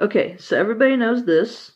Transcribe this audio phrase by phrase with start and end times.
[0.00, 1.72] Okay, so everybody knows this.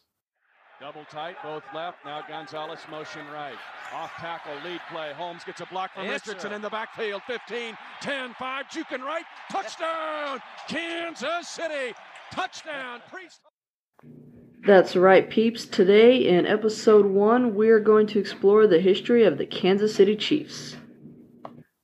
[0.81, 1.99] Double tight, both left.
[2.05, 3.57] Now Gonzalez motion right.
[3.95, 5.13] Off tackle, lead play.
[5.15, 6.57] Holmes gets a block from Yes, Richardson sir.
[6.57, 7.23] in the backfield.
[7.27, 9.25] 15, 10, 5, juking right.
[9.51, 10.41] Touchdown!
[10.69, 11.95] Kansas City!
[12.33, 13.01] Touchdown!
[13.11, 13.41] Priest.
[14.67, 15.65] That's right, peeps.
[15.67, 20.17] Today in episode 1, we are going to explore the history of the Kansas City
[20.17, 20.77] Chiefs.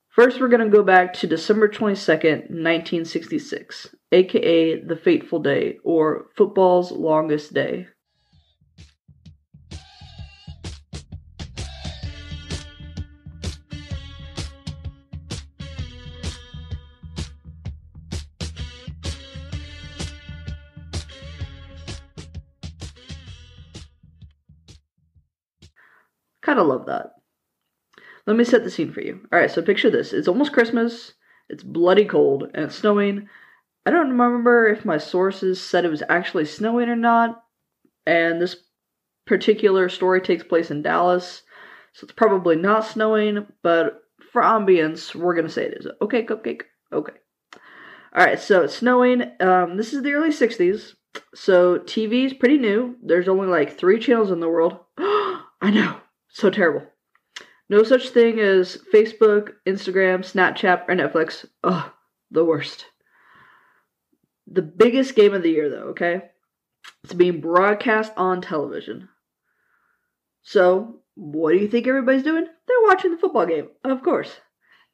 [0.09, 6.27] First, we're going to go back to December 22nd, 1966, aka the fateful day, or
[6.35, 7.87] football's longest day.
[26.47, 27.11] Kind of love that.
[28.25, 29.19] Let me set the scene for you.
[29.33, 30.13] All right, so picture this.
[30.13, 31.11] It's almost Christmas.
[31.49, 33.27] It's bloody cold and it's snowing.
[33.87, 37.41] I don't remember if my sources said it was actually snowing or not.
[38.05, 38.57] And this
[39.25, 41.43] particular story takes place in Dallas.
[41.93, 44.01] So it's probably not snowing, but
[44.33, 45.87] for ambience, we're to say it is.
[46.01, 46.63] Okay, cupcake.
[46.91, 47.13] Okay.
[48.13, 49.31] All right, so it's snowing.
[49.39, 50.95] Um, this is the early 60s.
[51.33, 52.97] So TV is pretty new.
[53.01, 54.79] There's only like three channels in the world.
[54.97, 56.01] I know.
[56.27, 56.85] So terrible.
[57.69, 61.45] No such thing as Facebook, Instagram, Snapchat, or Netflix.
[61.63, 61.89] Ugh,
[62.29, 62.87] the worst.
[64.49, 66.21] The biggest game of the year, though, okay?
[67.03, 69.09] It's being broadcast on television.
[70.41, 72.45] So, what do you think everybody's doing?
[72.45, 74.39] They're watching the football game, of course.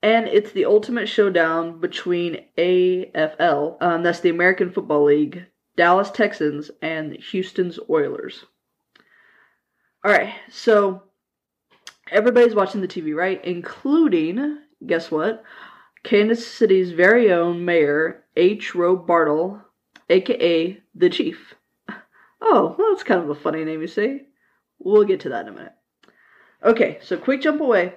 [0.01, 5.45] And it's the ultimate showdown between AFL, um, that's the American Football League,
[5.77, 8.45] Dallas Texans, and Houston's Oilers.
[10.05, 11.03] Alright, so
[12.11, 13.43] everybody's watching the TV, right?
[13.45, 15.43] Including, guess what?
[16.03, 18.75] Kansas City's very own mayor, H.
[18.75, 19.61] Roe Bartle,
[20.09, 21.55] aka the Chief.
[22.41, 24.23] Oh, well, that's kind of a funny name, you say?
[24.79, 25.73] We'll get to that in a minute.
[26.63, 27.95] Okay, so quick jump away.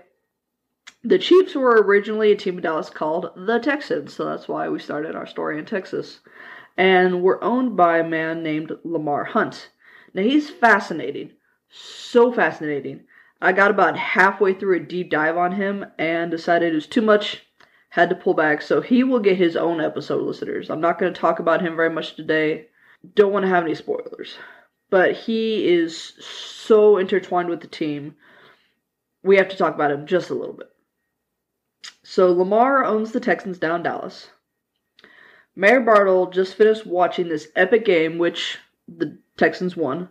[1.02, 4.78] The Chiefs were originally a team in Dallas called the Texans, so that's why we
[4.78, 6.20] started our story in Texas,
[6.76, 9.70] and were owned by a man named Lamar Hunt.
[10.14, 11.32] Now, he's fascinating.
[11.68, 13.04] So fascinating.
[13.41, 17.03] I got about halfway through a deep dive on him and decided it was too
[17.03, 17.46] much,
[17.97, 18.61] had to pull back.
[18.61, 20.69] So he will get his own episode, listeners.
[20.69, 22.67] I'm not going to talk about him very much today.
[23.15, 24.37] Don't want to have any spoilers.
[24.91, 28.15] But he is so intertwined with the team.
[29.23, 30.71] We have to talk about him just a little bit.
[32.03, 34.28] So Lamar owns the Texans down Dallas.
[35.57, 40.11] Mayor Bartle just finished watching this epic game, which the Texans won,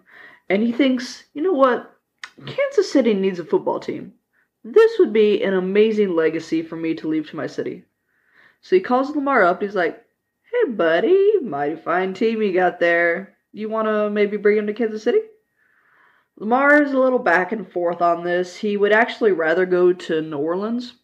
[0.49, 1.95] and he thinks, you know what?
[2.47, 4.13] Kansas City needs a football team.
[4.67, 7.85] This would be an amazing legacy for me to leave to my city.
[8.61, 9.61] So he calls Lamar up.
[9.61, 10.03] He's like,
[10.51, 13.37] "Hey, buddy, mighty fine team you got there.
[13.53, 15.21] You want to maybe bring him to Kansas City?"
[16.37, 18.57] Lamar is a little back and forth on this.
[18.57, 20.95] He would actually rather go to New Orleans,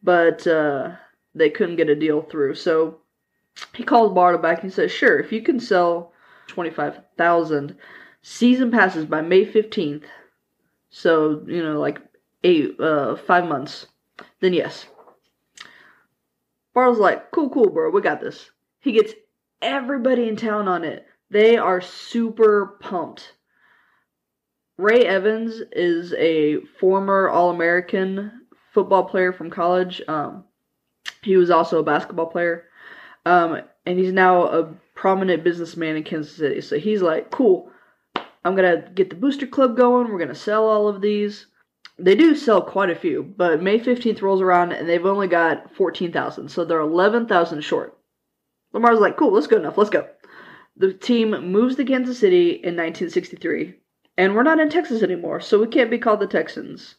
[0.00, 0.92] but uh,
[1.34, 2.54] they couldn't get a deal through.
[2.54, 3.00] So
[3.74, 6.12] he calls Bartle back and says, "Sure, if you can sell
[6.46, 7.76] twenty-five thousand
[8.22, 10.04] season passes by May fifteenth,
[10.90, 12.00] so you know, like
[12.44, 13.86] eight, uh, five months,
[14.40, 14.86] then yes."
[16.74, 18.50] Bartle's like, "Cool, cool, bro, we got this."
[18.80, 19.14] He gets
[19.60, 21.06] everybody in town on it.
[21.30, 23.34] They are super pumped.
[24.78, 30.00] Ray Evans is a former All American football player from college.
[30.06, 30.44] Um,
[31.22, 32.66] he was also a basketball player.
[33.26, 36.60] Um, and he's now a prominent businessman in Kansas City.
[36.60, 37.70] So he's like, cool,
[38.44, 40.08] I'm going to get the booster club going.
[40.08, 41.46] We're going to sell all of these.
[41.98, 45.74] They do sell quite a few, but May 15th rolls around and they've only got
[45.74, 46.48] 14,000.
[46.48, 47.98] So they're 11,000 short.
[48.72, 49.76] Lamar's like, cool, that's good enough.
[49.76, 50.06] Let's go.
[50.76, 53.74] The team moves to Kansas City in 1963.
[54.16, 56.96] And we're not in Texas anymore, so we can't be called the Texans.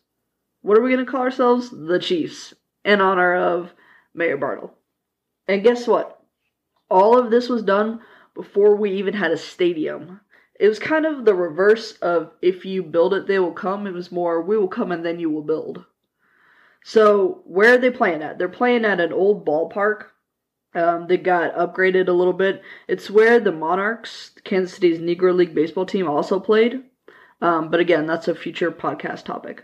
[0.62, 1.70] What are we going to call ourselves?
[1.70, 2.54] The Chiefs,
[2.84, 3.74] in honor of
[4.14, 4.74] Mayor Bartle.
[5.48, 6.22] And guess what?
[6.90, 8.02] All of this was done
[8.36, 10.22] before we even had a stadium.
[10.60, 13.88] It was kind of the reverse of if you build it, they will come.
[13.88, 15.86] It was more, we will come and then you will build.
[16.84, 18.38] So where are they playing at?
[18.38, 20.08] They're playing at an old ballpark.
[20.76, 22.62] Um, that got upgraded a little bit.
[22.88, 26.84] It's where the Monarchs, Kansas City's Negro League baseball team, also played.
[27.42, 29.64] Um, but again, that's a future podcast topic.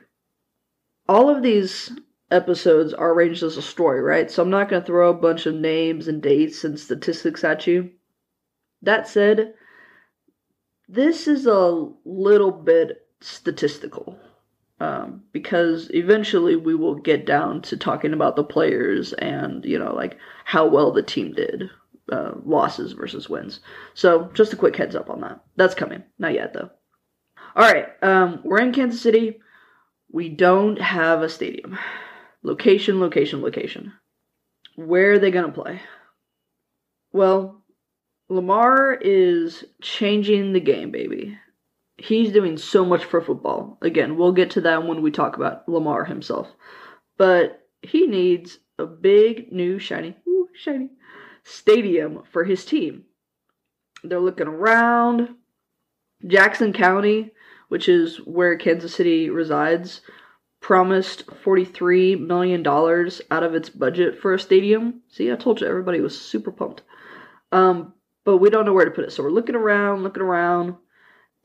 [1.08, 1.92] All of these
[2.32, 4.32] episodes are arranged as a story, right?
[4.32, 7.68] So I'm not going to throw a bunch of names and dates and statistics at
[7.68, 7.92] you.
[8.82, 9.54] That said,
[10.88, 14.20] this is a little bit statistical
[14.80, 19.94] um, because eventually we will get down to talking about the players and you know
[19.94, 21.70] like how well the team did
[22.12, 23.62] uh, losses versus wins.
[23.94, 25.44] So just a quick heads up on that.
[25.56, 26.04] That's coming.
[26.20, 26.70] Not yet though.
[27.56, 29.40] All right um, we're in kansas city.
[30.12, 31.78] We don't have a stadium.
[32.44, 33.94] Location location location.
[34.76, 35.82] Where are they going to play?
[37.12, 37.64] Well
[38.30, 41.38] lamar is changing the game baby
[41.98, 43.78] he's doing so much for football.
[43.82, 46.48] Again, we'll get to that when we talk about Lamar himself.
[47.18, 50.90] But he needs a big new shiny, ooh, shiny
[51.44, 53.06] stadium for his team.
[54.04, 55.36] They're looking around.
[56.26, 57.32] Jackson County,
[57.70, 60.02] which is where Kansas City resides,
[60.60, 65.02] promised $43 million out of its budget for a stadium.
[65.10, 66.82] See, I told you everybody was super pumped.
[67.52, 67.94] Um,
[68.26, 69.12] but we don't know where to put it.
[69.12, 70.76] So we're looking around, looking around.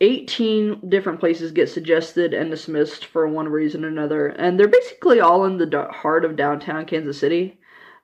[0.03, 5.21] 18 different places get suggested and dismissed for one reason or another, and they're basically
[5.21, 7.59] all in the heart of downtown Kansas City.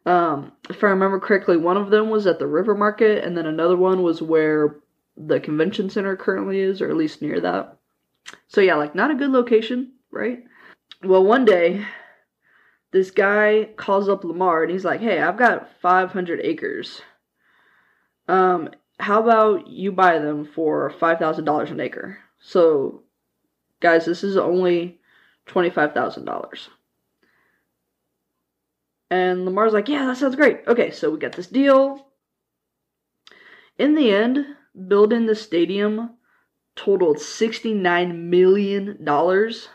[0.05, 3.47] Um, if I remember correctly, one of them was at the River Market, and then
[3.47, 4.77] another one was where
[5.17, 7.79] the convention center currently is, or at least near that.
[8.47, 10.45] So, yeah, like not a good location, right?
[11.03, 11.87] Well, one day,
[12.93, 17.03] this guy calls up Lamar and he's like, Hey, I've got 500 acres.
[18.29, 22.19] Um, how about you buy them for five thousand dollars an acre?
[22.41, 23.03] So,
[23.81, 24.99] guys, this is only
[25.47, 26.69] twenty five thousand dollars.
[29.11, 30.63] And Lamar's like, yeah, that sounds great.
[30.67, 32.09] Okay, so we got this deal.
[33.79, 34.45] In the end,
[34.89, 36.17] building the stadium
[36.75, 39.69] totaled sixty nine million dollars.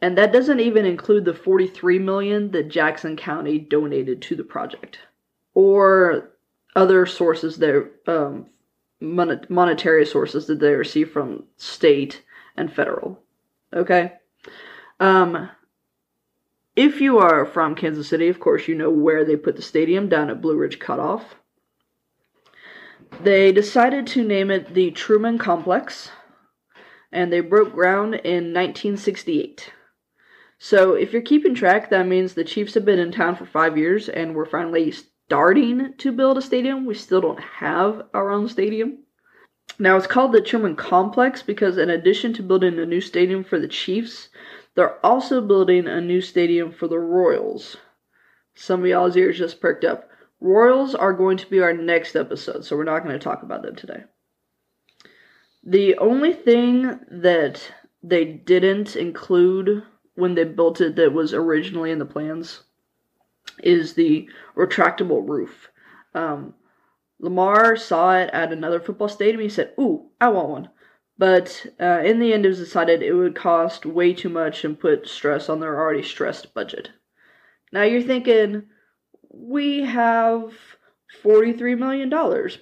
[0.00, 5.00] And that doesn't even include the 43 million that Jackson County donated to the project.
[5.54, 6.37] Or
[6.78, 8.46] other sources there, um,
[9.00, 12.22] mon- monetary sources that they receive from state
[12.56, 13.20] and federal.
[13.72, 14.12] Okay?
[15.00, 15.50] Um,
[16.76, 20.08] if you are from Kansas City, of course, you know where they put the stadium
[20.08, 21.34] down at Blue Ridge Cutoff.
[23.24, 26.12] They decided to name it the Truman Complex,
[27.10, 29.72] and they broke ground in 1968.
[30.60, 33.76] So, if you're keeping track, that means the Chiefs have been in town for five
[33.76, 34.92] years, and we're finally
[35.28, 36.86] starting to build a stadium.
[36.86, 39.00] We still don't have our own stadium.
[39.78, 43.60] Now, it's called the Truman Complex because, in addition to building a new stadium for
[43.60, 44.30] the Chiefs,
[44.74, 47.76] they're also building a new stadium for the Royals.
[48.54, 50.08] Some of y'all's ears just perked up.
[50.40, 53.60] Royals are going to be our next episode, so we're not going to talk about
[53.60, 54.04] them today.
[55.62, 57.70] The only thing that
[58.02, 59.82] they didn't include
[60.14, 62.62] when they built it that was originally in the plans
[63.62, 65.70] is the retractable roof.
[66.14, 66.54] Um,
[67.20, 69.40] Lamar saw it at another football stadium.
[69.40, 70.68] He said, Ooh, I want one.
[71.18, 74.78] But uh, in the end, it was decided it would cost way too much and
[74.78, 76.90] put stress on their already stressed budget.
[77.72, 78.64] Now you're thinking,
[79.28, 80.54] we have
[81.22, 82.10] $43 million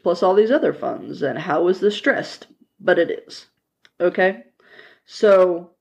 [0.03, 2.47] plus all these other funds, and how is this stressed?
[2.81, 3.47] But it is.
[4.01, 4.45] Okay?
[5.05, 5.73] So,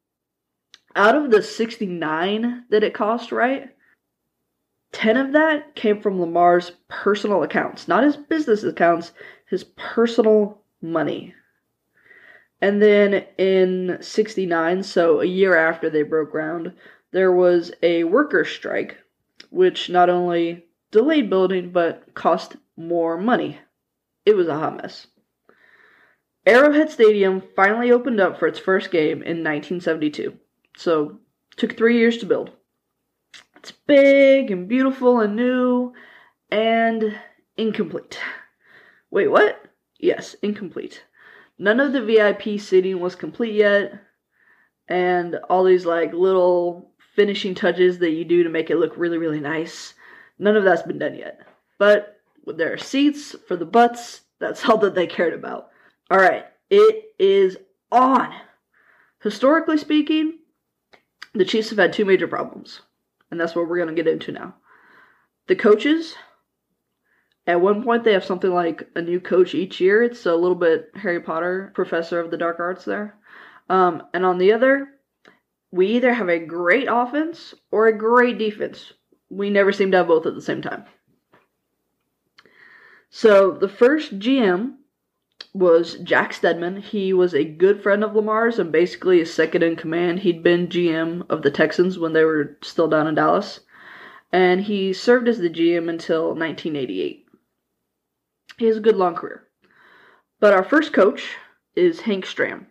[0.96, 3.75] out of the 69 that it cost, right?
[4.96, 9.12] 10 of that came from Lamar's personal accounts, not his business accounts,
[9.46, 11.36] his personal money.
[12.62, 16.72] And then in 69, so a year after they broke ground,
[17.12, 18.98] there was a worker strike,
[19.50, 23.60] which not only delayed building but cost more money.
[24.26, 25.08] It was a hot mess.
[26.46, 30.38] Arrowhead Stadium finally opened up for its first game in 1972.
[30.78, 31.20] So,
[31.58, 32.52] took 3 years to build.
[33.66, 35.92] It's big and beautiful and new
[36.52, 37.18] and
[37.58, 38.20] incomplete.
[39.10, 39.60] Wait, what?
[39.98, 41.04] Yes, incomplete.
[41.58, 44.00] None of the VIP seating was complete yet,
[44.88, 49.18] and all these like little finishing touches that you do to make it look really,
[49.18, 49.96] really nice.
[50.38, 51.40] None of that's been done yet.
[51.80, 55.70] But there are seats for the butts, that's all that they cared about.
[56.12, 57.58] All right, it is
[57.92, 58.32] on.
[59.24, 60.38] Historically speaking,
[61.34, 62.82] the Chiefs have had two major problems,
[63.36, 64.56] and that's what we're going to get into now.
[65.48, 66.16] The coaches,
[67.46, 70.02] at one point, they have something like a new coach each year.
[70.02, 73.18] It's a little bit Harry Potter, professor of the dark arts there.
[73.70, 74.88] Um, and on the other,
[75.70, 78.94] we either have a great offense or a great defense.
[79.30, 80.86] We never seem to have both at the same time.
[83.10, 84.76] So the first GM
[85.56, 86.82] was Jack Steadman.
[86.82, 90.20] He was a good friend of Lamar's and basically a second in command.
[90.20, 93.62] He'd been GM of the Texans when they were still down in Dallas.
[94.34, 97.26] And he served as the GM until 1988.
[98.58, 99.48] He has a good long career.
[100.42, 101.38] But our first coach
[101.74, 102.66] is Hank Stram.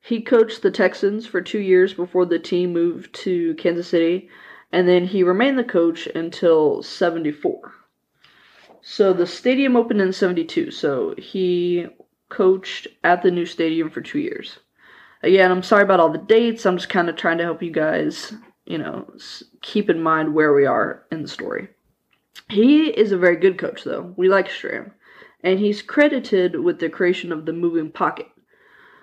[0.00, 4.28] He coached the Texans for two years before the team moved to Kansas City,
[4.72, 7.74] and then he remained the coach until 74.
[8.80, 11.86] So the stadium opened in 72, so he
[12.28, 14.58] coached at the new stadium for two years.
[15.22, 16.64] Again, I'm sorry about all the dates.
[16.64, 18.32] I'm just kind of trying to help you guys,
[18.66, 19.10] you know,
[19.62, 21.68] keep in mind where we are in the story.
[22.48, 24.14] He is a very good coach, though.
[24.16, 24.92] We like Stram.
[25.42, 28.28] And he's credited with the creation of the moving pocket.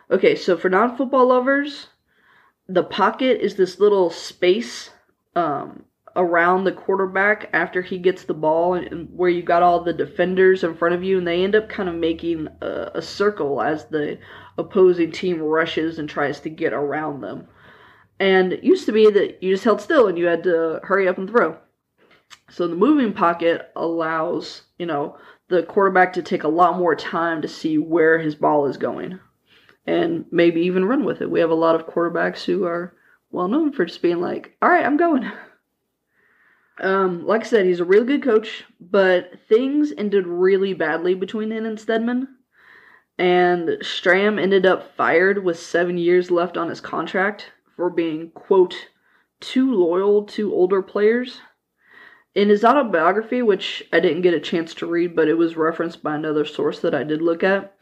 [0.10, 1.88] Okay, so for non football lovers,
[2.68, 4.92] the pocket is this little space
[5.36, 5.84] um,
[6.16, 10.64] around the quarterback after he gets the ball, and, where you got all the defenders
[10.64, 13.86] in front of you, and they end up kind of making a, a circle as
[13.86, 14.18] the
[14.58, 17.48] opposing team rushes and tries to get around them.
[18.20, 21.08] And it used to be that you just held still and you had to hurry
[21.08, 21.58] up and throw.
[22.50, 25.18] So the moving pocket allows, you know,
[25.50, 29.20] the quarterback to take a lot more time to see where his ball is going
[29.86, 31.30] and maybe even run with it.
[31.30, 32.96] We have a lot of quarterbacks who are
[33.32, 35.30] well known for just being like, all right, I'm going.
[36.80, 41.52] Um, like I said, he's a really good coach, but things ended really badly between
[41.52, 42.28] him and Steadman.
[43.18, 48.76] And Stram ended up fired with seven years left on his contract for being, quote,
[49.40, 51.40] too loyal to older players.
[52.34, 56.04] In his autobiography, which I didn't get a chance to read, but it was referenced
[56.04, 57.74] by another source that I did look at,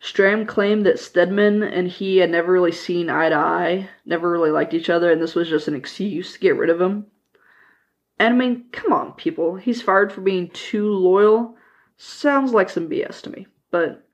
[0.00, 4.50] Stram claimed that Steadman and he had never really seen eye to eye, never really
[4.50, 7.06] liked each other, and this was just an excuse to get rid of him.
[8.18, 9.56] And I mean, come on, people.
[9.56, 11.56] He's fired for being too loyal.
[11.96, 13.46] Sounds like some BS to me.
[13.70, 14.06] But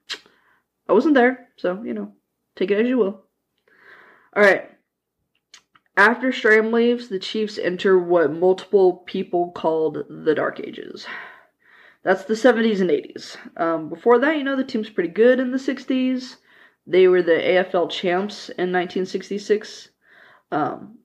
[0.88, 2.12] I wasn't there, so, you know,
[2.56, 3.23] take it as you will.
[4.37, 4.70] Alright.
[5.96, 11.06] After Stram leaves, the Chiefs enter what multiple people called the Dark Ages.
[12.02, 13.37] That's the 70s and 80s.
[13.56, 16.37] Um, before that, you know, the team's pretty good in the 60s.
[16.87, 19.88] They were the AFL champs in 1966.
[20.50, 20.99] Um,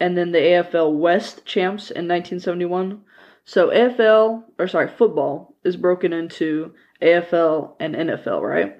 [0.00, 3.02] and then the AFL West champs in 1971.
[3.44, 8.78] So AFL, or sorry, football is broken into AFL and NFL, right?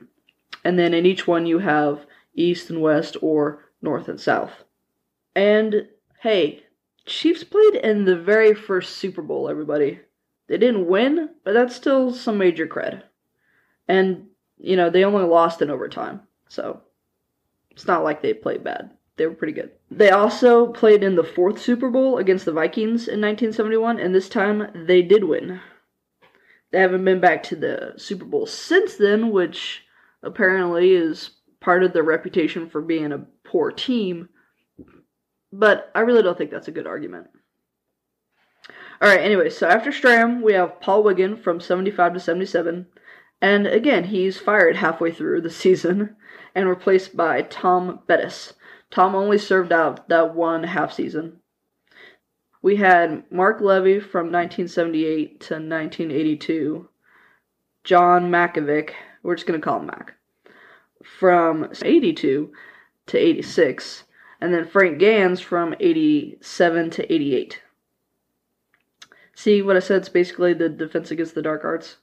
[0.65, 4.65] And then in each one you have East and West or North and South.
[5.35, 5.89] And
[6.21, 6.65] hey,
[7.07, 10.01] Chiefs played in the very first Super Bowl, everybody.
[10.49, 13.03] They didn't win, but that's still some major cred.
[13.89, 14.27] And,
[14.59, 16.23] you know, they only lost in overtime.
[16.49, 16.81] So
[17.71, 18.91] it's not like they played bad.
[19.21, 19.73] They were pretty good.
[19.91, 24.31] They also played in the fourth Super Bowl against the Vikings in 1971, and this
[24.31, 25.61] time they did win.
[26.71, 29.83] They haven't been back to the Super Bowl since then, which
[30.23, 34.31] apparently is part of their reputation for being a poor team.
[35.53, 37.27] But I really don't think that's a good argument.
[39.05, 42.87] Alright, anyway, so after Stram, we have Paul Wiggin from 75 to 77.
[43.43, 46.17] And again, he's fired halfway through the season
[46.55, 48.55] and replaced by Tom Bettis.
[48.91, 51.41] Tom only served out that one half season.
[52.63, 56.89] We had Marv Levy from 1978 to 1982.
[57.85, 58.91] John Mackovic,
[59.23, 60.15] we're just going to call him Mac,
[61.03, 62.53] from 82
[63.07, 64.05] to 86.
[64.41, 67.63] And then Frank Gansz from 87 to 88.
[69.35, 69.99] See what I said?
[69.99, 71.97] It's basically the defense against the dark arts.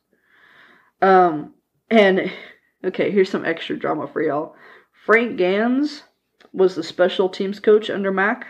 [1.01, 1.53] Um,
[1.89, 2.31] and
[2.83, 4.55] okay, here's some extra drama for y'all.
[5.05, 6.01] Frank Gansz
[6.57, 8.47] was the special teams coach under Mac.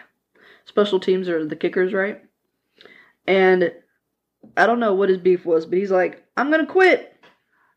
[0.65, 2.23] Special teams are the kickers, right?
[3.27, 3.71] And
[4.55, 7.13] I don't know what his beef was, but he's like, I'm gonna quit.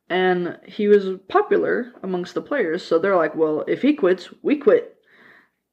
[0.08, 4.56] And he was popular amongst the players, so they're like, well, if he quits, we
[4.56, 4.96] quit.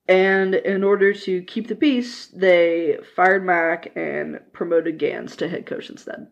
[0.08, 5.66] And in order to keep the peace, they fired Mac and promoted Gansz to head
[5.66, 6.28] coach instead.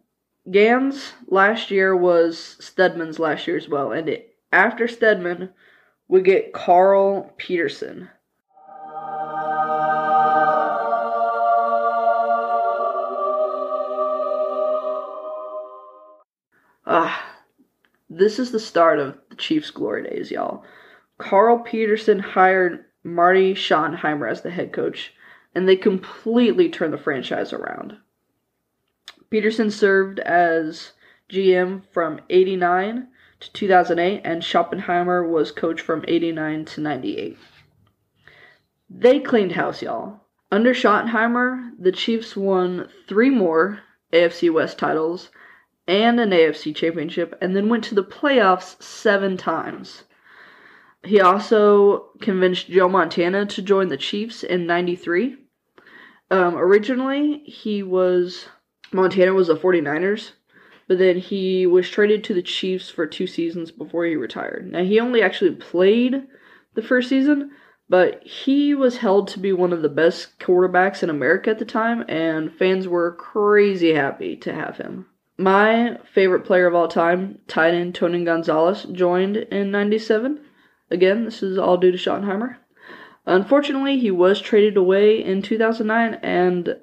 [0.48, 5.50] Gansz last year was Steadman's last year as well, and it, after Stedman,
[6.08, 8.10] we get Carl Peterson.
[18.18, 20.64] This is the start of the Chiefs' glory days, y'all.
[21.18, 25.14] Carl Peterson hired Marty Schottenheimer as the head coach,
[25.54, 27.98] and they completely turned the franchise around.
[29.30, 30.94] Peterson served as
[31.30, 33.10] GM from 89
[33.42, 37.38] to 2008, and Schottenheimer was coach from 89 to 98.
[38.90, 40.22] They cleaned house, y'all.
[40.52, 43.82] Under Schottenheimer, the Chiefs won three more
[44.14, 45.32] AFC West titles
[45.88, 50.04] and an AFC championship, and then went to the playoffs seven times.
[51.04, 55.38] He also convinced Joe Montana to join the Chiefs in 93.
[56.32, 58.48] Um, originally, he was
[58.92, 60.32] Montana was the 49ers,
[60.88, 64.72] but then he was traded to the Chiefs for two seasons before he retired.
[64.72, 66.28] Now, he only actually played
[66.74, 67.52] the first season,
[67.88, 71.66] but he was held to be one of the best quarterbacks in America at the
[71.66, 75.06] time, and fans were crazy happy to have him.
[75.38, 80.40] My favorite player of all time, tight end Tony Gonzalez, joined in 97.
[80.90, 82.58] Again, this is all due to Schottenheimer.
[83.26, 86.78] Unfortunately, he was traded away in 2009, and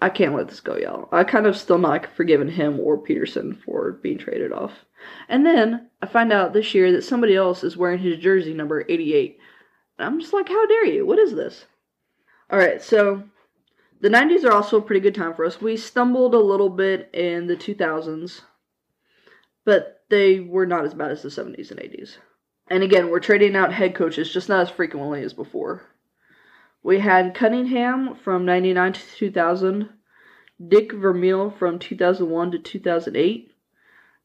[0.00, 1.08] I can't let this go, y'all.
[1.12, 4.84] I kind of still not forgiven him or Peterson for being traded off.
[5.28, 8.84] And then I find out this year that somebody else is wearing his jersey number
[8.88, 9.38] 88.
[9.98, 11.06] And I'm just like, how dare you?
[11.06, 11.66] What is this?
[12.50, 13.24] All right, so
[14.00, 15.60] the 90s are also a pretty good time for us.
[15.60, 18.42] We stumbled a little bit in the 2000s,
[19.64, 22.18] but they were not as bad as the 70s and 80s.
[22.68, 25.82] And again, we're trading out head coaches just not as frequently as before.
[26.82, 29.88] We had Cunningham from 99 to 2000,
[30.68, 33.52] Dick Vermeil from 2001 to 2008.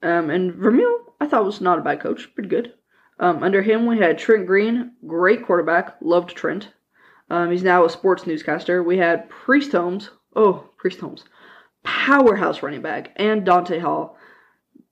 [0.03, 2.73] Um, and Vermeil, I thought was not a bad coach, pretty good.
[3.19, 6.69] Um, under him, we had Trent Green, great quarterback, loved Trent.
[7.31, 8.83] Um, he's now a sports newscaster.
[8.83, 11.23] We had Priest Holmes, oh, Priest Holmes,
[11.81, 14.17] powerhouse running back, and Dante Hall,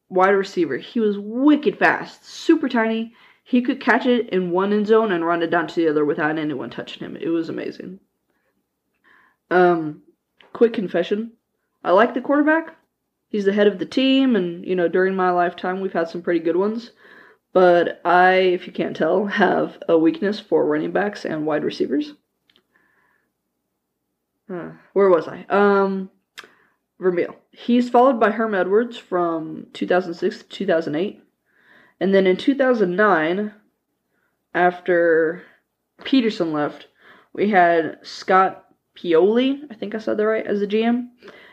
[0.07, 0.77] wide receiver.
[0.77, 3.13] He was wicked fast, super tiny.
[3.43, 6.05] He could catch it in one end zone and run it down to the other
[6.05, 7.17] without anyone touching him.
[7.17, 7.99] It was amazing.
[9.51, 10.03] Um,
[10.53, 11.33] quick confession:
[11.83, 12.73] I like the quarterback.
[13.27, 16.21] He's the head of the team, and you know, during my lifetime, we've had some
[16.21, 16.91] pretty good ones.
[17.51, 22.13] But I, if you can't tell, have a weakness for running backs and wide receivers.
[24.93, 25.45] Where was I?
[25.49, 26.09] Um,
[26.99, 27.35] Vermeil.
[27.51, 31.23] He's followed by Herm Edwards from 2006 to 2008.
[31.99, 33.53] And then in 2009,
[34.53, 35.43] after
[36.03, 36.87] Peterson left,
[37.33, 38.65] we had Scott
[38.97, 41.09] Pioli, I think I said that right, as the GM.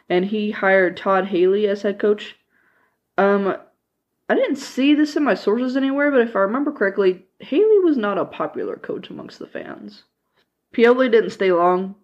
[0.08, 2.36] And he hired Todd Haley as head coach.
[3.18, 3.56] Um,
[4.28, 7.96] I didn't see this in my sources anywhere, but if I remember correctly, Haley was
[7.96, 10.04] not a popular coach amongst the fans.
[10.74, 11.96] Pioli didn't stay long.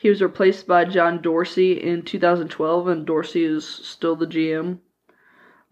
[0.00, 4.78] He was replaced by John Dorsey in 2012, and Dorsey is still the GM.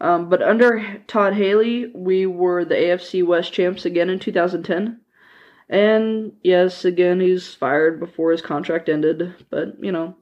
[0.03, 5.01] Um, but under Todd Haley, we were the AFC West champs again in 2010.
[5.71, 9.35] And yes, again, he's fired before his contract ended.
[9.49, 10.15] But, you know,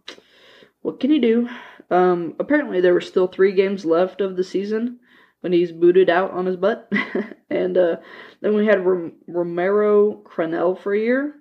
[0.83, 1.49] what can you do?
[1.90, 5.01] Um, apparently, there were still three games left of the season
[5.40, 6.92] when he's booted out on his butt.
[7.51, 7.97] and uh,
[8.40, 11.35] then we had Rom- Romero Crennel for a year.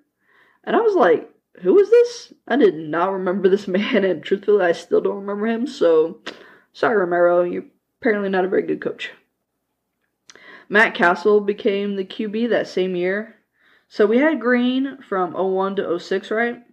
[0.63, 1.29] And I was like,
[1.61, 2.33] who is this?
[2.47, 5.67] I did not remember this man, and truthfully, I still don't remember him.
[5.67, 6.19] So,
[6.73, 7.65] sorry, Romero, you're
[8.01, 9.11] apparently not a very good coach.
[10.67, 13.35] Matt Cassel became the QB that same year.
[13.87, 16.63] So we had Green from 01 to 06, right?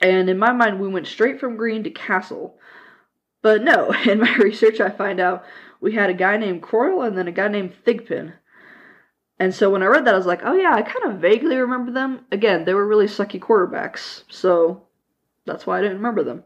[0.00, 2.58] And in my mind, we went straight from Green to Cassel.
[3.42, 5.44] But no, in my research, I find out
[5.80, 8.34] we had a guy named Croyle and then a guy named Thigpen.
[9.38, 11.56] And so when I read that, I was like, oh yeah, I kind of vaguely
[11.56, 12.24] remember them.
[12.32, 14.86] Again, they were really sucky quarterbacks, so
[15.44, 16.44] that's why I didn't remember them.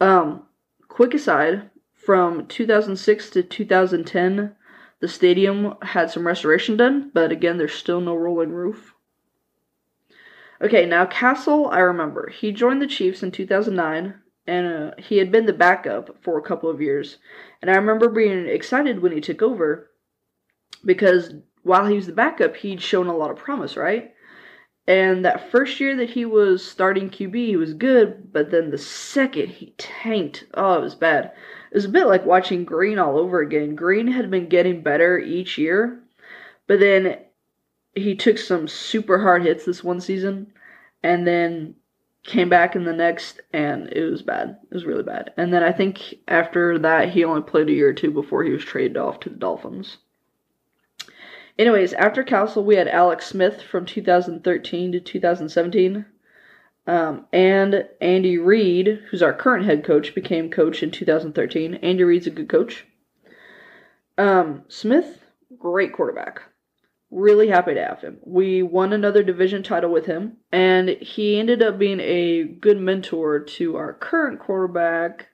[0.00, 0.46] Um,
[0.88, 4.56] quick aside, from 2006 to 2010,
[5.00, 8.94] the stadium had some restoration done, but again, there's still no rolling roof.
[10.60, 12.28] Okay, now Cassel, I remember.
[12.28, 14.14] He joined the Chiefs in 2009,
[14.46, 17.18] and uh, he had been the backup for a couple of years.
[17.60, 19.90] And I remember being excited when he took over
[20.84, 24.12] because while he was the backup, he'd shown a lot of promise, right?
[24.86, 28.78] And that first year that he was starting QB, he was good, but then the
[28.78, 30.44] second he tanked.
[30.54, 31.32] Oh, it was bad.
[31.70, 33.76] It was a bit like watching Green all over again.
[33.76, 36.02] Green had been getting better each year,
[36.66, 37.18] but then
[37.94, 40.52] he took some super hard hits this one season
[41.02, 41.76] and then
[42.24, 44.58] came back in the next and it was bad.
[44.70, 45.32] It was really bad.
[45.36, 48.50] And then I think after that he only played a year or two before he
[48.50, 49.98] was traded off to the Dolphins.
[51.58, 56.06] Anyways, after Cassel, we had Alex Smith from 2013 to 2017.
[56.86, 61.74] Um, and Andy Reid, who's our current head coach, became coach in 2013.
[61.74, 62.86] Andy Reid's a good coach.
[64.18, 65.24] Um, Smith,
[65.58, 66.42] great quarterback.
[67.10, 68.18] Really happy to have him.
[68.24, 73.38] We won another division title with him, and he ended up being a good mentor
[73.40, 75.28] to our current quarterback,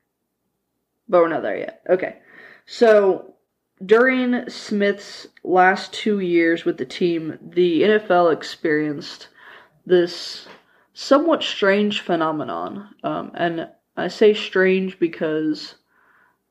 [1.08, 1.82] but we're not there yet.
[1.88, 2.16] Okay.
[2.66, 3.36] So
[3.84, 9.28] during Smith's last two years with the team, the NFL experienced
[9.86, 10.48] this
[10.94, 12.94] somewhat strange phenomenon.
[13.04, 15.76] Um, and I say strange because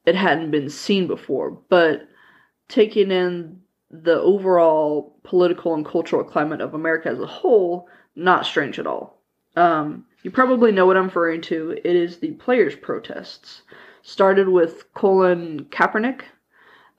[0.05, 2.07] it hadn't been seen before, but
[2.69, 3.61] taking in
[3.91, 9.21] the overall political and cultural climate of America as a whole, not strange at all.
[9.55, 11.71] Um, you probably know what I'm referring to.
[11.71, 13.63] It is the players' protests.
[14.01, 16.21] Started with Colin Kaepernick.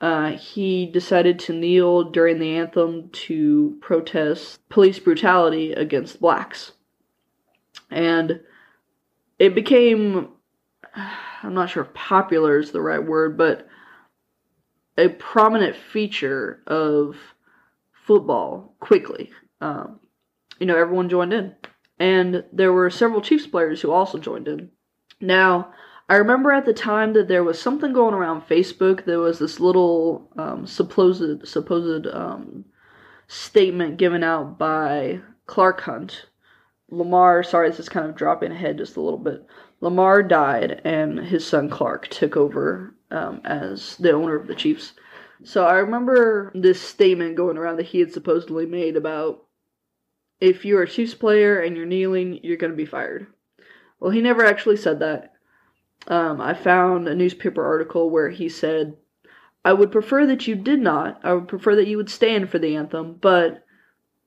[0.01, 6.73] Uh, he decided to kneel during the anthem to protest police brutality against blacks.
[7.91, 8.41] And
[9.39, 10.29] it became,
[11.43, 13.67] I'm not sure if popular is the right word, but
[14.97, 17.17] a prominent feature of
[17.93, 19.31] football quickly.
[19.61, 20.01] Um,
[20.61, 21.55] you know, everyone joined in.
[21.99, 24.71] And there were several Chiefs players who also joined in.
[25.21, 25.73] Now,
[26.09, 29.05] I remember at the time that there was something going around Facebook.
[29.05, 32.65] There was this little um, supposed supposed um,
[33.27, 36.27] statement given out by Clark Hunt.
[36.91, 39.47] Lamar, sorry, this is kind of dropping ahead just a little bit.
[39.83, 44.95] Lamar died, and his son Clark took over um, as the owner of the Chiefs.
[45.45, 49.45] So I remember this statement going around that he had supposedly made about
[50.41, 53.27] if you're a Chiefs player and you're kneeling, you're going to be fired.
[54.01, 55.35] Well, he never actually said that.
[56.07, 58.97] Um, I found a newspaper article where he said,
[59.65, 61.21] I would prefer that you did not.
[61.23, 63.65] I would prefer that you would stand for the anthem, but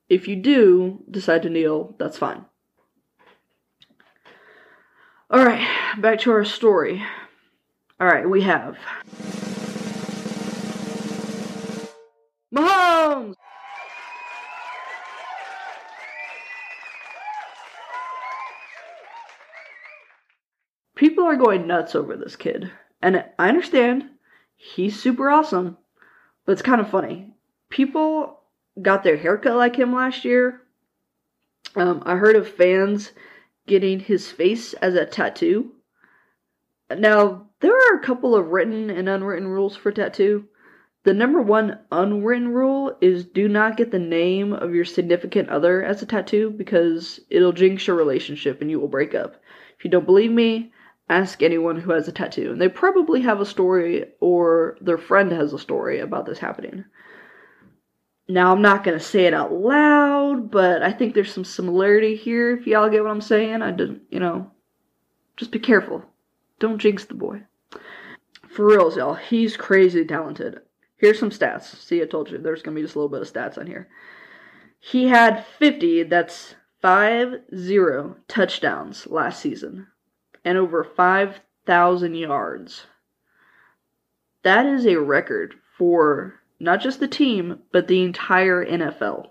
[0.08, 2.44] if you do decide to kneel, that's fine.
[5.30, 5.66] All right,
[5.98, 7.02] back to our story.
[7.98, 8.76] All right, we have
[12.54, 13.34] Mahomes.
[21.02, 22.70] People are going nuts over this kid,
[23.02, 24.04] and I understand
[24.54, 25.76] he's super awesome,
[26.46, 27.34] but it's kind of funny.
[27.70, 28.38] People
[28.80, 30.62] got their haircut like him last year.
[31.74, 33.10] Um, I heard of fans
[33.66, 35.72] getting his face as a tattoo.
[36.96, 40.44] Now, there are a couple of written and unwritten rules for tattoo.
[41.02, 45.82] The number one unwritten rule is do not get the name of your significant other
[45.82, 49.42] as a tattoo because it'll jinx your relationship and you will break up.
[49.76, 50.72] If you don't believe me,
[51.08, 52.52] ask anyone who has a tattoo.
[52.52, 56.84] And they probably have a story or their friend has a story about this happening.
[58.28, 62.16] Now, I'm not going to say it out loud, but I think there's some similarity
[62.16, 63.62] here, if y'all get what I'm saying.
[63.62, 64.50] I didn't, you know,
[65.36, 66.02] just be careful.
[66.58, 67.42] Don't jinx the boy.
[68.48, 70.60] For reals, y'all, he's crazy talented.
[70.96, 71.76] Here's some stats.
[71.76, 73.66] See, I told you there's going to be just a little bit of stats on
[73.66, 73.88] here.
[74.78, 79.88] He had 50, that's 5 0 touchdowns last season,
[80.44, 82.86] and over 5,000 yards.
[84.42, 89.30] That is a record for not just the team, but the entire NFL.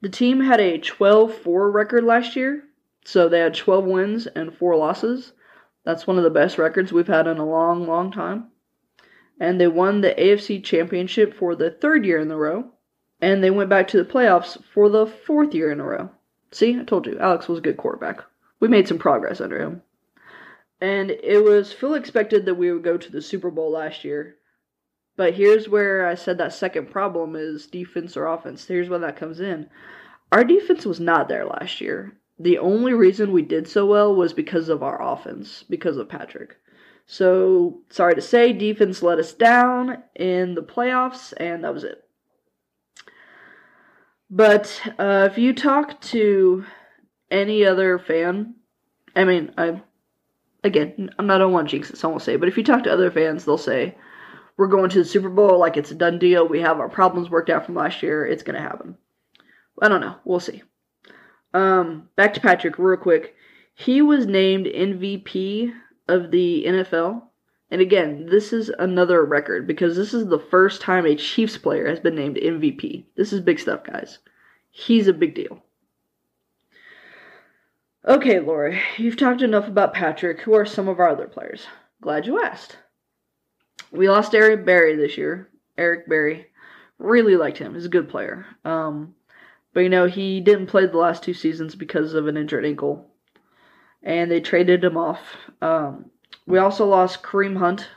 [0.00, 2.64] The team had a 12 4 record last year,
[3.04, 5.32] so they had 12 wins and 4 losses.
[5.84, 8.48] That's one of the best records we've had in a long, long time.
[9.40, 12.70] And they won the AFC Championship for the third year in a row.
[13.20, 16.10] And they went back to the playoffs for the fourth year in a row.
[16.52, 18.22] See, I told you, Alex was a good quarterback.
[18.60, 19.82] We made some progress under him.
[20.80, 24.36] And it was fully expected that we would go to the Super Bowl last year.
[25.16, 28.66] But here's where I said that second problem is defense or offense.
[28.66, 29.68] Here's where that comes in.
[30.30, 32.12] Our defense was not there last year.
[32.38, 36.56] The only reason we did so well was because of our offense, because of Patrick.
[37.06, 42.04] So, sorry to say, defense let us down in the playoffs, and that was it.
[44.30, 46.64] But uh, if you talk to
[47.30, 48.54] any other fan,
[49.14, 49.80] I mean, I
[50.64, 52.36] again, I'm not want to jinx it, so I won't say.
[52.36, 53.96] But if you talk to other fans, they'll say
[54.56, 56.46] we're going to the Super Bowl like it's a done deal.
[56.46, 58.26] We have our problems worked out from last year.
[58.26, 58.96] It's gonna happen.
[59.80, 60.16] I don't know.
[60.24, 60.62] We'll see.
[61.54, 63.34] Um, back to Patrick real quick.
[63.74, 65.72] He was named MVP
[66.08, 67.22] of the NFL.
[67.70, 71.88] And again, this is another record because this is the first time a Chiefs player
[71.88, 73.04] has been named MVP.
[73.16, 74.18] This is big stuff, guys.
[74.70, 75.62] He's a big deal.
[78.06, 80.40] Okay, Laura, you've talked enough about Patrick.
[80.42, 81.66] Who are some of our other players?
[82.00, 82.78] Glad you asked.
[83.90, 85.48] We lost Eric Berry this year.
[85.76, 86.46] Eric Berry.
[86.98, 87.74] Really liked him.
[87.74, 88.46] He's a good player.
[88.64, 89.14] Um,
[89.72, 93.10] but you know, he didn't play the last two seasons because of an injured ankle.
[94.02, 95.20] And they traded him off.
[95.60, 96.10] Um,
[96.46, 97.88] we also lost Kareem Hunt.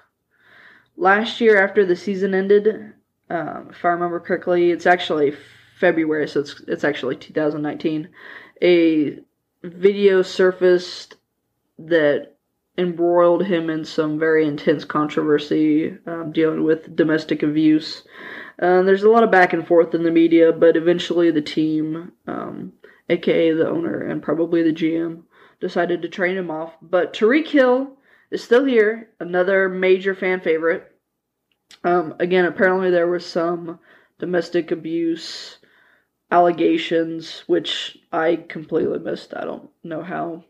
[0.97, 2.93] Last year, after the season ended,
[3.29, 5.33] um, if I remember correctly, it's actually
[5.79, 8.09] February, so it's, it's actually 2019.
[8.61, 9.19] A
[9.63, 11.15] video surfaced
[11.77, 12.35] that
[12.77, 18.03] embroiled him in some very intense controversy um, dealing with domestic abuse.
[18.61, 22.11] Uh, there's a lot of back and forth in the media, but eventually the team
[22.27, 22.73] um,
[23.11, 25.23] aka the owner and probably the GM,
[25.59, 26.73] decided to train him off.
[26.81, 27.97] But Tyreek Hill
[28.31, 30.87] is still here, another major fan favorite.
[31.83, 33.79] Um, again, apparently there was some
[34.17, 35.57] domestic abuse
[36.31, 39.33] allegations, which I completely missed.
[39.35, 40.45] I don't know how.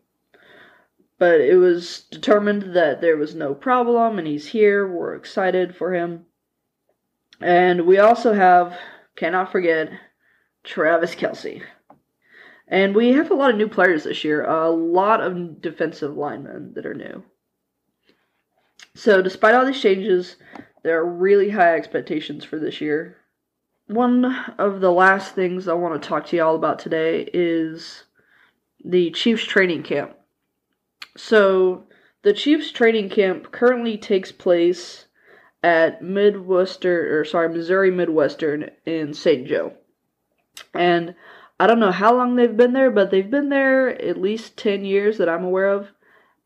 [1.18, 4.88] But it was determined that there was no problem and he's here.
[4.88, 6.26] We're excited for him.
[7.42, 8.78] And we also have,
[9.16, 9.92] cannot forget,
[10.64, 11.64] Travis Kelce.
[12.68, 16.74] And we have a lot of new players this year, a lot of defensive linemen
[16.76, 17.24] that are new.
[18.96, 20.38] So, despite all these changes,
[20.84, 23.18] there are really high expectations for this year.
[23.92, 24.24] One
[24.58, 28.06] of the last things I want to talk to y'all about today is
[28.82, 30.16] the Chiefs training camp.
[31.18, 31.84] So,
[32.22, 35.08] the Chiefs training camp currently takes place
[35.62, 39.46] at Midwestern, or sorry, Missouri Midwestern in St.
[39.46, 39.74] Joe.
[40.74, 41.14] And
[41.60, 44.86] I don't know how long they've been there, but they've been there at least 10
[44.86, 45.90] years that I'm aware of.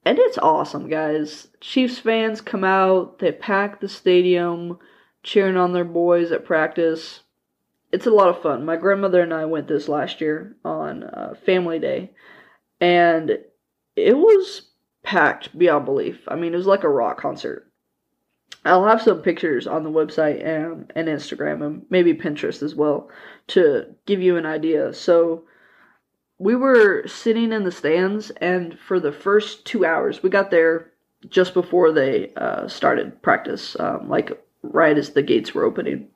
[0.03, 1.49] And it's awesome, guys.
[1.62, 4.79] Chiefs fans come out, they pack the stadium,
[5.21, 7.19] cheering on their boys at practice.
[7.95, 8.65] It's a lot of fun.
[8.65, 12.12] My grandmother and I went this last year on uh, Family Day,
[12.81, 13.39] and
[13.95, 14.63] it was
[15.01, 16.19] packed beyond belief.
[16.27, 17.71] I mean, it was like a rock concert.
[18.65, 23.10] I'll have some pictures on the website and, and Instagram and maybe Pinterest as well
[23.47, 24.93] to give you an idea.
[24.93, 25.45] So
[26.38, 30.91] we were sitting in the stands, and for the first two hours, we got there
[31.29, 36.10] just before they uh, started practice, um, like right as the gates were opening.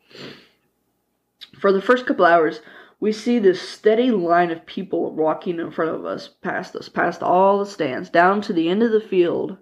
[1.60, 2.62] For the first couple hours,
[3.00, 7.24] we see this steady line of people walking in front of us, past us, past
[7.24, 9.58] all the stands, down to the end of the field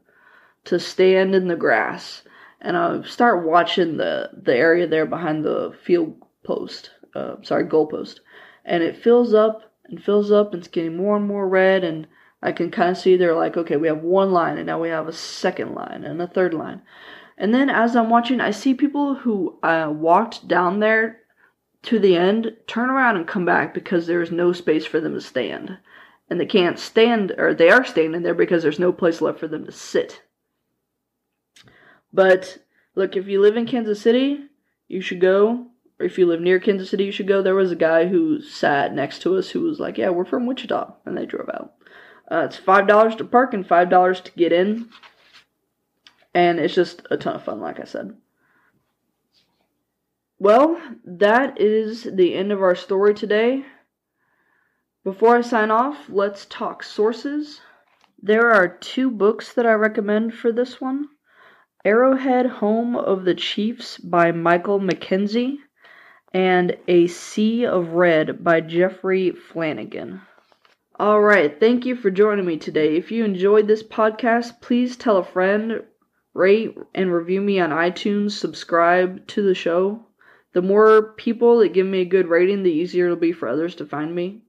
[0.66, 2.24] to stand in the grass.
[2.62, 7.88] And I start watching the, the area there behind the field post, uh, sorry, goal
[7.88, 8.22] post.
[8.66, 11.84] And it fills up and fills up and it's getting more and more red.
[11.84, 12.08] And
[12.42, 14.90] I can kind of see they're like, okay, we have one line and now we
[14.90, 16.82] have a second line and a third line.
[17.38, 21.20] And then as I'm watching, I see people who uh, walked down there
[21.88, 25.14] to the end turn around and come back because there is no space for them
[25.14, 25.78] to stand.
[26.30, 29.48] And they can't stand, or they are standing there because there's no place left for
[29.48, 30.22] them to sit.
[32.12, 32.58] But
[32.96, 34.44] look, if you live in Kansas City,
[34.90, 35.68] you should go.
[35.98, 37.42] Or if you live near Kansas City, you should go.
[37.42, 40.46] There was a guy who sat next to us who was like, Yeah, we're from
[40.46, 40.94] Wichita.
[41.06, 41.74] And they drove out.
[42.30, 44.90] Uh, it's $5 to park and $5 to get in.
[46.34, 48.14] And it's just a ton of fun, like I said.
[50.40, 53.66] Well, that is the end of our story today.
[55.04, 57.62] Before I sign off, let's talk sources.
[58.22, 61.08] There are two books that I recommend for this one
[61.86, 65.60] Arrowhead Home of the Chiefs by Michael Mackenzie,
[66.34, 70.22] and A Sea of Red by Jeffrey Flanagan.
[71.00, 72.96] All right, thank you for joining me today.
[72.96, 75.84] If you enjoyed this podcast, please tell a friend,
[76.34, 80.07] rate and review me on iTunes, subscribe to the show.
[80.58, 83.76] The more people that give me a good rating, the easier it'll be for others
[83.76, 84.42] to find me.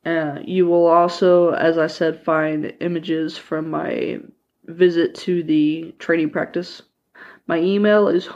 [0.05, 4.19] Uh, you will also, as I said, find images from my
[4.65, 6.83] visit to the training practice.
[7.47, 8.27] My email is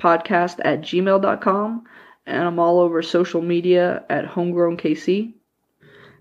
[0.00, 1.84] homegrownkcpodcast at gmail.com,
[2.26, 5.32] and I'm all over social media at homegrownkc.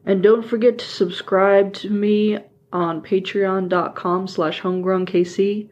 [0.06, 2.40] And don't forget to subscribe to me
[2.72, 5.70] on patreon.com slash homegrownkc.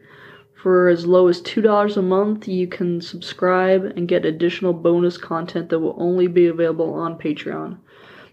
[0.54, 5.68] For as low as $2 a month, you can subscribe and get additional bonus content
[5.68, 7.78] that will only be available on Patreon.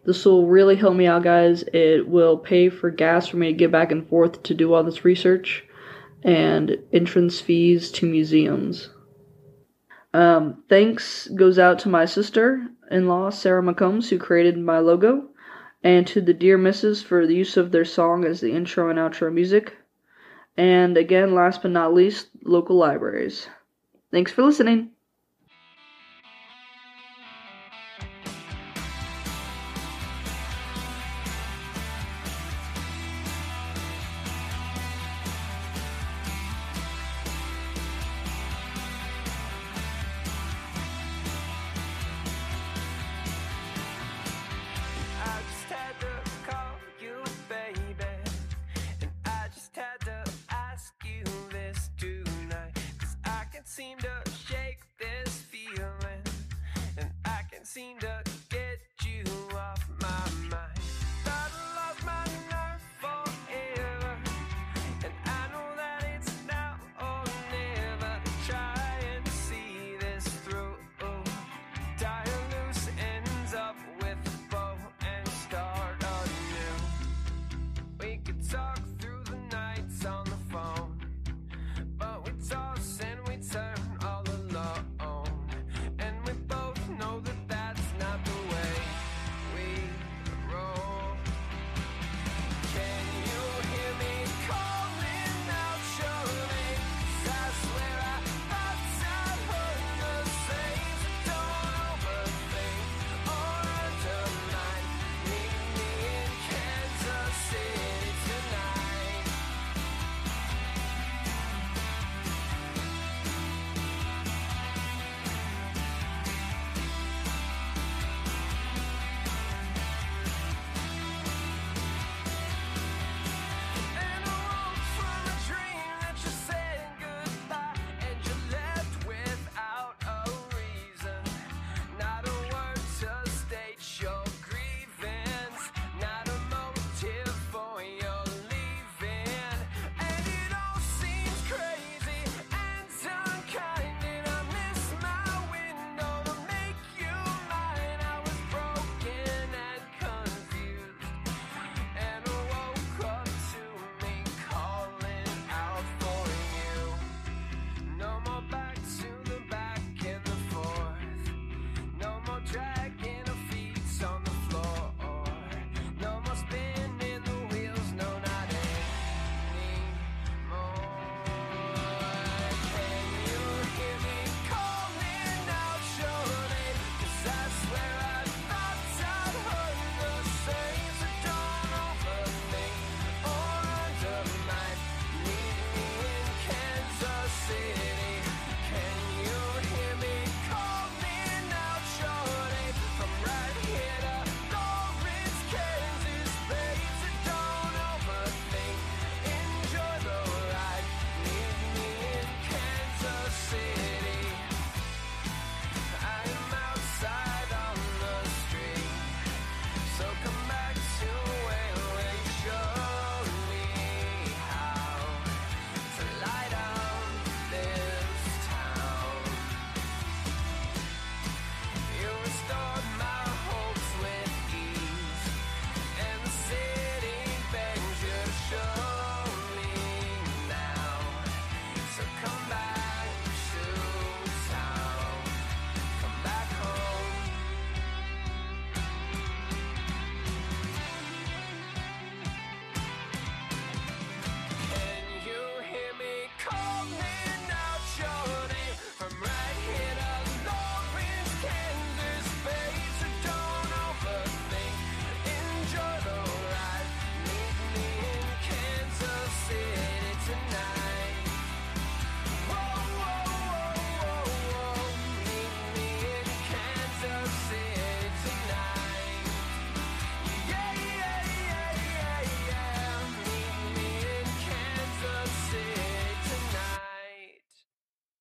[0.05, 1.63] This will really help me out, guys.
[1.71, 4.83] It will pay for gas for me to get back and forth to do all
[4.83, 5.63] this research
[6.23, 8.89] and entrance fees to museums.
[10.15, 15.27] Um, thanks goes out to my sister in law, Sarah McCombs, who created my logo,
[15.83, 18.97] and to the Dear Misses for the use of their song as the intro and
[18.97, 19.75] outro music.
[20.55, 23.49] And again, last but not least, local libraries.
[24.09, 24.91] Thanks for listening.